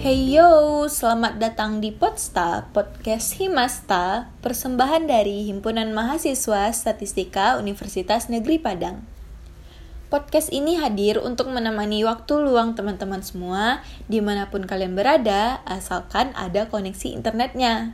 [0.00, 8.56] Hey yo, selamat datang di Podsta, podcast Himasta, persembahan dari Himpunan Mahasiswa Statistika Universitas Negeri
[8.56, 9.04] Padang.
[10.08, 16.32] Podcast ini hadir untuk menemani waktu luang teman-teman semua, di mana pun kalian berada, asalkan
[16.32, 17.92] ada koneksi internetnya.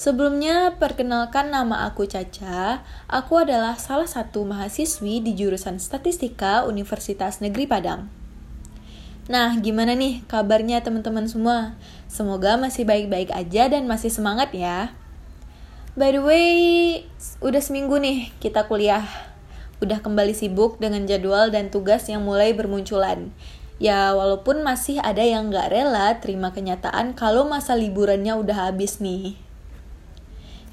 [0.00, 2.80] Sebelumnya, perkenalkan nama aku Caca.
[3.12, 8.23] Aku adalah salah satu mahasiswi di jurusan Statistika Universitas Negeri Padang.
[9.24, 11.80] Nah, gimana nih kabarnya teman-teman semua?
[12.12, 14.92] Semoga masih baik-baik aja dan masih semangat ya.
[15.96, 16.52] By the way,
[17.40, 19.08] udah seminggu nih kita kuliah.
[19.80, 23.32] Udah kembali sibuk dengan jadwal dan tugas yang mulai bermunculan.
[23.80, 29.40] Ya, walaupun masih ada yang gak rela terima kenyataan kalau masa liburannya udah habis nih.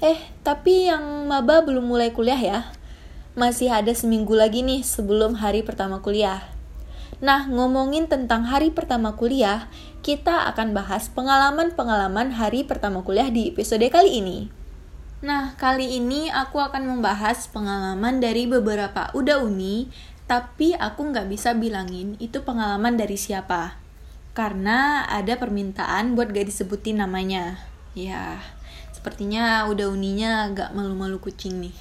[0.04, 2.60] Eh, tapi yang maba belum mulai kuliah ya.
[3.32, 6.51] Masih ada seminggu lagi nih sebelum hari pertama kuliah.
[7.22, 9.70] Nah, ngomongin tentang hari pertama kuliah,
[10.02, 14.50] kita akan bahas pengalaman-pengalaman hari pertama kuliah di episode kali ini.
[15.22, 19.86] Nah, kali ini aku akan membahas pengalaman dari beberapa udah uni,
[20.26, 23.78] tapi aku nggak bisa bilangin itu pengalaman dari siapa.
[24.34, 27.62] Karena ada permintaan buat gak disebutin namanya.
[27.94, 28.42] Ya,
[28.90, 31.76] sepertinya udah uninya agak malu-malu kucing nih.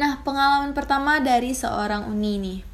[0.00, 2.71] Nah, pengalaman pertama dari seorang uni nih.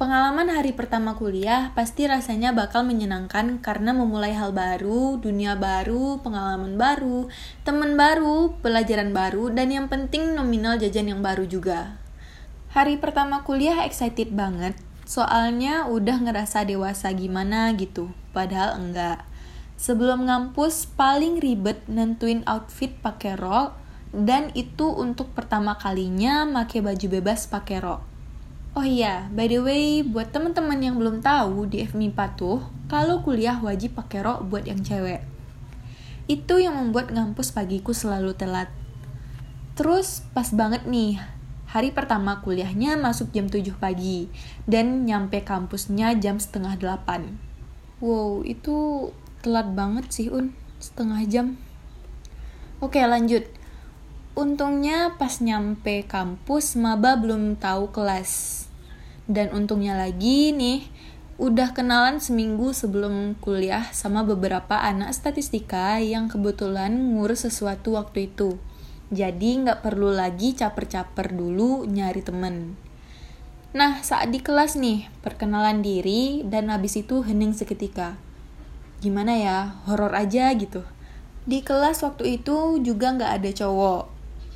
[0.00, 6.80] Pengalaman hari pertama kuliah pasti rasanya bakal menyenangkan karena memulai hal baru, dunia baru, pengalaman
[6.80, 7.28] baru,
[7.60, 12.00] teman baru, pelajaran baru, dan yang penting nominal jajan yang baru juga.
[12.72, 14.72] Hari pertama kuliah excited banget,
[15.04, 19.28] soalnya udah ngerasa dewasa gimana gitu, padahal enggak.
[19.76, 23.76] Sebelum ngampus paling ribet nentuin outfit pakai rok,
[24.16, 28.11] dan itu untuk pertama kalinya make baju bebas pakai rok
[28.72, 33.60] Oh iya, by the way, buat teman-teman yang belum tahu di FMIPA tuh, kalau kuliah
[33.60, 35.20] wajib pakai rok buat yang cewek.
[36.24, 38.72] Itu yang membuat ngampus pagiku selalu telat.
[39.76, 41.20] Terus pas banget nih,
[41.68, 44.32] hari pertama kuliahnya masuk jam 7 pagi,
[44.64, 47.28] dan nyampe kampusnya jam setengah 8.
[48.00, 49.12] Wow, itu
[49.44, 51.60] telat banget sih Un, setengah jam.
[52.80, 53.44] Oke lanjut,
[54.32, 58.64] Untungnya pas nyampe kampus maba belum tahu kelas.
[59.28, 60.88] Dan untungnya lagi nih,
[61.36, 68.56] udah kenalan seminggu sebelum kuliah sama beberapa anak statistika yang kebetulan ngurus sesuatu waktu itu.
[69.12, 72.80] Jadi nggak perlu lagi caper-caper dulu nyari temen.
[73.76, 78.16] Nah, saat di kelas nih, perkenalan diri dan habis itu hening seketika.
[79.04, 80.84] Gimana ya, horor aja gitu.
[81.44, 84.11] Di kelas waktu itu juga nggak ada cowok,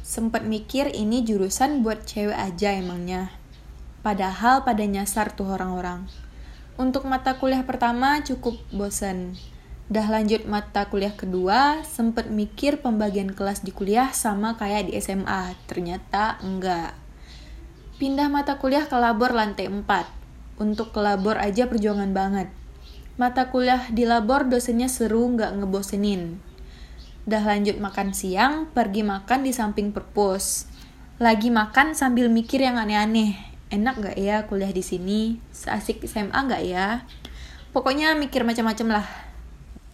[0.07, 3.35] Sempet mikir ini jurusan buat cewek aja emangnya.
[4.07, 6.07] Padahal pada nyasar tuh orang-orang.
[6.79, 9.35] Untuk mata kuliah pertama cukup bosen.
[9.91, 15.59] Dah lanjut mata kuliah kedua, sempet mikir pembagian kelas di kuliah sama kayak di SMA.
[15.67, 16.95] Ternyata enggak.
[17.99, 20.63] Pindah mata kuliah ke labor lantai 4.
[20.63, 22.47] Untuk ke labor aja perjuangan banget.
[23.19, 26.46] Mata kuliah di labor dosennya seru nggak ngebosenin
[27.27, 30.71] Dah lanjut makan siang, pergi makan di samping perpus.
[31.19, 33.35] Lagi makan sambil mikir yang aneh-aneh.
[33.67, 35.43] Enak gak ya kuliah di sini?
[35.51, 37.03] Seasik SMA gak ya?
[37.75, 39.07] Pokoknya mikir macam-macam lah.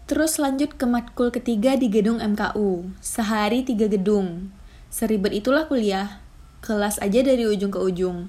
[0.05, 2.93] Terus lanjut ke matkul ketiga di gedung MKU.
[3.01, 4.53] Sehari tiga gedung.
[4.93, 6.21] Seribet itulah kuliah.
[6.61, 8.29] Kelas aja dari ujung ke ujung.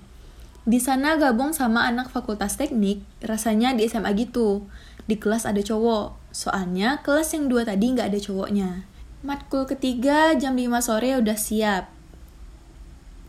[0.63, 4.63] Di sana gabung sama anak fakultas teknik, rasanya di SMA gitu.
[5.11, 8.92] Di kelas ada cowok, soalnya kelas yang dua tadi nggak ada cowoknya.
[9.23, 11.87] Matkul ketiga jam 5 sore udah siap.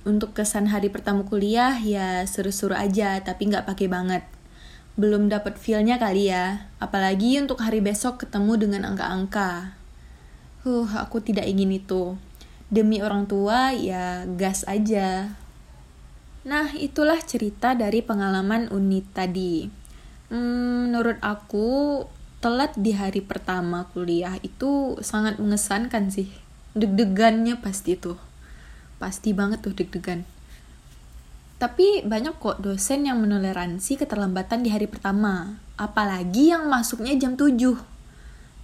[0.02, 4.26] Untuk kesan hari pertama kuliah ya seru-seru aja tapi nggak pakai banget.
[4.98, 9.78] Belum dapat feelnya kali ya, apalagi untuk hari besok ketemu dengan angka-angka.
[10.66, 12.18] Huh, aku tidak ingin itu.
[12.74, 15.38] Demi orang tua ya gas aja.
[16.42, 19.70] Nah, itulah cerita dari pengalaman unit tadi.
[20.26, 22.02] Hmm, menurut aku
[22.44, 26.28] telat di hari pertama kuliah itu sangat mengesankan sih.
[26.76, 28.20] Deg-degannya pasti tuh.
[29.00, 30.28] Pasti banget tuh deg-degan.
[31.56, 35.56] Tapi banyak kok dosen yang menoleransi keterlambatan di hari pertama.
[35.80, 37.94] Apalagi yang masuknya jam 7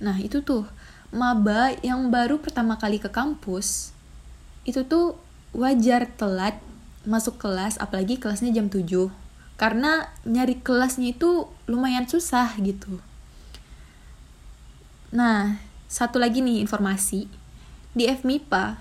[0.00, 0.64] nah itu tuh
[1.12, 3.92] maba yang baru pertama kali ke kampus
[4.64, 5.20] itu tuh
[5.52, 6.56] wajar telat
[7.04, 9.12] masuk kelas apalagi kelasnya jam 7
[9.60, 13.04] karena nyari kelasnya itu lumayan susah gitu
[15.10, 15.58] Nah,
[15.90, 17.26] satu lagi nih informasi.
[17.90, 18.78] Di FMIPA,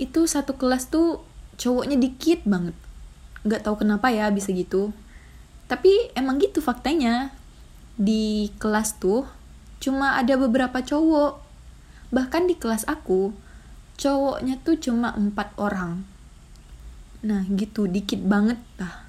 [0.00, 1.20] itu satu kelas tuh
[1.60, 2.72] cowoknya dikit banget.
[3.44, 4.96] Nggak tahu kenapa ya bisa gitu.
[5.68, 7.32] Tapi emang gitu faktanya.
[7.92, 9.28] di kelas tuh
[9.76, 11.44] cuma ada beberapa cowok.
[12.08, 13.36] Bahkan di kelas aku,
[14.00, 16.00] cowoknya tuh cuma empat orang.
[17.20, 19.04] Nah gitu, dikit banget lah.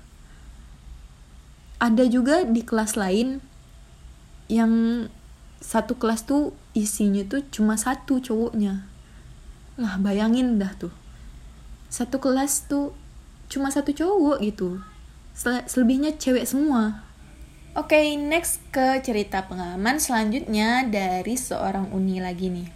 [1.79, 3.39] Ada juga di kelas lain
[4.51, 5.07] yang
[5.63, 8.83] satu kelas tuh isinya tuh cuma satu cowoknya.
[9.79, 10.91] Lah bayangin dah tuh.
[11.87, 12.91] Satu kelas tuh
[13.47, 14.83] cuma satu cowok gitu.
[15.39, 17.07] Selebihnya cewek semua.
[17.73, 22.69] Oke, okay, next ke cerita pengalaman selanjutnya dari seorang uni lagi nih.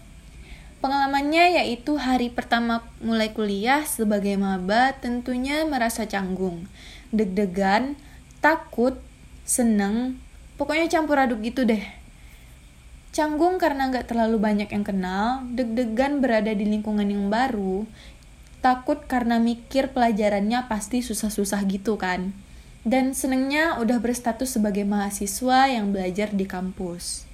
[0.81, 6.65] Pengalamannya yaitu hari pertama mulai kuliah sebagai maba tentunya merasa canggung,
[7.13, 7.93] deg-degan,
[8.41, 8.97] takut,
[9.45, 10.17] seneng,
[10.57, 11.96] pokoknya campur aduk gitu deh.
[13.17, 17.89] Canggung karena nggak terlalu banyak yang kenal, deg-degan berada di lingkungan yang baru,
[18.61, 22.37] takut karena mikir pelajarannya pasti susah-susah gitu kan
[22.87, 27.27] dan senengnya udah berstatus sebagai mahasiswa yang belajar di kampus.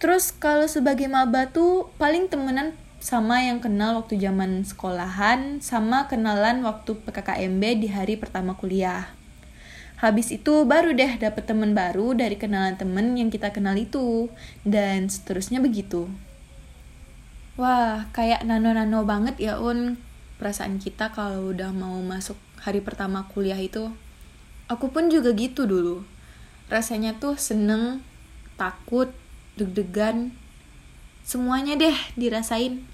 [0.00, 6.64] Terus kalau sebagai maba tuh paling temenan sama yang kenal waktu zaman sekolahan, sama kenalan
[6.64, 9.12] waktu PKKMB di hari pertama kuliah.
[10.04, 14.28] Habis itu baru deh dapet temen baru dari kenalan temen yang kita kenal itu,
[14.60, 16.12] dan seterusnya begitu.
[17.56, 19.96] Wah, kayak nano-nano banget ya Un
[20.36, 23.96] perasaan kita kalau udah mau masuk hari pertama kuliah itu.
[24.68, 26.04] Aku pun juga gitu dulu.
[26.68, 28.04] Rasanya tuh seneng,
[28.60, 29.08] takut,
[29.56, 30.36] deg-degan,
[31.24, 32.84] semuanya deh dirasain.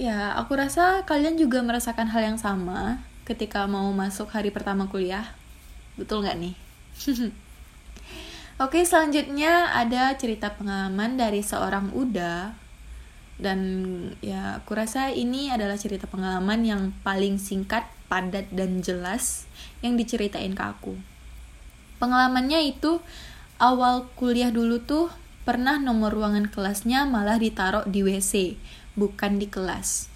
[0.00, 5.36] Ya, aku rasa kalian juga merasakan hal yang sama ketika mau masuk hari pertama kuliah.
[5.96, 6.54] Betul nggak nih?
[8.64, 12.56] Oke, selanjutnya ada cerita pengalaman dari seorang Uda.
[13.36, 13.60] Dan
[14.24, 19.44] ya, aku rasa ini adalah cerita pengalaman yang paling singkat padat dan jelas
[19.84, 20.96] yang diceritain ke aku.
[22.00, 23.04] Pengalamannya itu
[23.60, 25.12] awal kuliah dulu tuh
[25.44, 28.56] pernah nomor ruangan kelasnya malah ditaruh di WC,
[28.96, 30.08] bukan di kelas.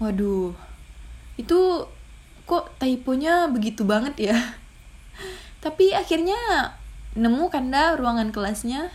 [0.00, 0.56] Waduh,
[1.36, 1.84] itu
[2.48, 4.38] kok typonya begitu banget ya?
[5.58, 6.72] Tapi akhirnya
[7.18, 8.94] nemu kan dah ruangan kelasnya.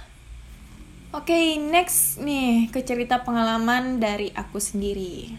[1.13, 5.35] Oke, okay, next nih ke cerita pengalaman dari aku sendiri.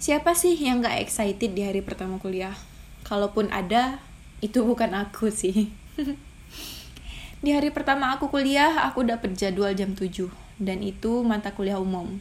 [0.00, 2.56] Siapa sih yang gak excited di hari pertama kuliah?
[3.04, 4.00] Kalaupun ada,
[4.40, 5.68] itu bukan aku sih.
[7.44, 10.32] di hari pertama aku kuliah, aku dapet jadwal jam 7.
[10.56, 12.20] Dan itu mata kuliah umum.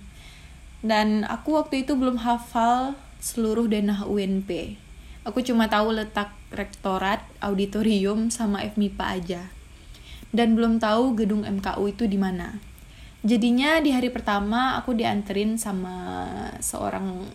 [0.83, 4.79] Dan aku waktu itu belum hafal seluruh denah UNP.
[5.25, 9.41] Aku cuma tahu letak rektorat, auditorium, sama FMIPA aja.
[10.29, 12.61] Dan belum tahu gedung MKU itu di mana.
[13.25, 16.21] Jadinya di hari pertama aku dianterin sama
[16.61, 17.25] seorang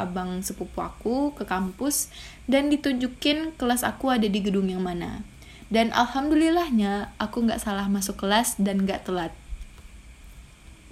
[0.00, 2.08] abang sepupu aku ke kampus
[2.48, 5.20] dan ditunjukin kelas aku ada di gedung yang mana.
[5.68, 9.36] Dan alhamdulillahnya aku nggak salah masuk kelas dan nggak telat.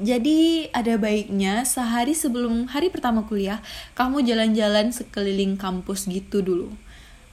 [0.02, 3.62] Jadi ada baiknya sehari sebelum hari pertama kuliah
[3.94, 6.74] kamu jalan-jalan sekeliling kampus gitu dulu.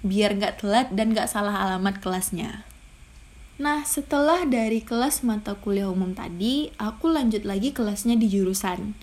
[0.06, 2.70] Biar nggak telat dan nggak salah alamat kelasnya.
[3.58, 8.94] Nah, setelah dari kelas mata kuliah umum tadi, aku lanjut lagi kelasnya di jurusan.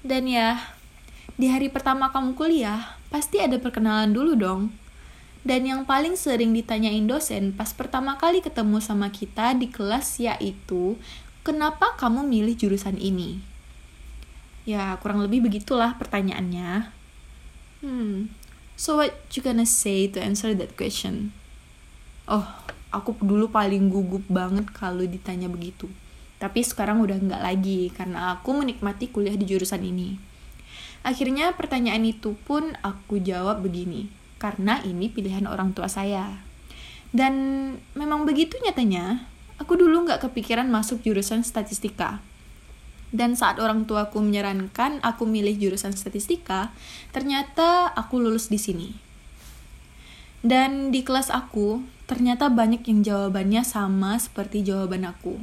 [0.00, 0.72] Dan ya,
[1.36, 4.62] di hari pertama kamu kuliah, pasti ada perkenalan dulu dong.
[5.44, 10.96] Dan yang paling sering ditanyain dosen pas pertama kali ketemu sama kita di kelas yaitu,
[11.42, 13.42] kenapa kamu milih jurusan ini?
[14.62, 16.94] Ya, kurang lebih begitulah pertanyaannya.
[17.82, 18.30] Hmm,
[18.78, 21.34] so what you gonna say to answer that question?
[22.30, 22.46] Oh,
[22.94, 25.90] aku dulu paling gugup banget kalau ditanya begitu.
[26.38, 30.14] Tapi sekarang udah nggak lagi, karena aku menikmati kuliah di jurusan ini.
[31.02, 34.06] Akhirnya pertanyaan itu pun aku jawab begini,
[34.38, 36.38] karena ini pilihan orang tua saya.
[37.10, 37.34] Dan
[37.98, 39.26] memang begitu nyatanya,
[39.62, 42.18] aku dulu nggak kepikiran masuk jurusan statistika.
[43.14, 46.74] Dan saat orang tuaku menyarankan aku milih jurusan statistika,
[47.14, 48.90] ternyata aku lulus di sini.
[50.42, 55.38] Dan di kelas aku, ternyata banyak yang jawabannya sama seperti jawaban aku.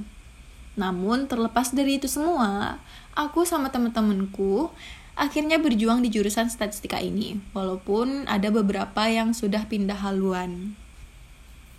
[0.75, 2.83] Namun terlepas dari itu semua,
[3.15, 4.73] aku sama teman-temanku
[5.15, 10.75] akhirnya berjuang di jurusan statistika ini, walaupun ada beberapa yang sudah pindah haluan.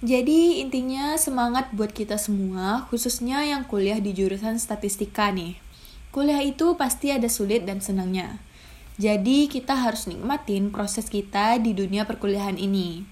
[0.00, 5.60] Jadi intinya semangat buat kita semua, khususnya yang kuliah di jurusan statistika nih.
[6.08, 8.40] Kuliah itu pasti ada sulit dan senangnya.
[8.96, 13.04] Jadi kita harus nikmatin proses kita di dunia perkuliahan ini.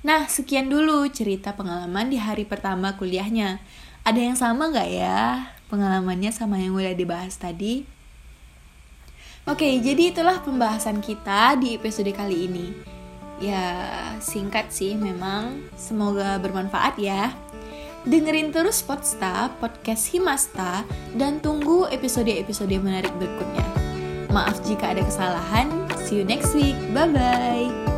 [0.00, 3.60] Nah, sekian dulu cerita pengalaman di hari pertama kuliahnya.
[4.02, 7.84] Ada yang sama nggak ya pengalamannya sama yang udah dibahas tadi?
[9.44, 12.66] Oke, jadi itulah pembahasan kita di episode kali ini.
[13.42, 13.90] Ya,
[14.22, 15.66] singkat sih memang.
[15.74, 17.34] Semoga bermanfaat ya.
[18.06, 20.86] Dengerin terus Podsta, podcast Himasta,
[21.18, 23.66] dan tunggu episode-episode menarik berikutnya.
[24.30, 25.70] Maaf jika ada kesalahan.
[26.06, 26.78] See you next week.
[26.94, 27.91] Bye bye.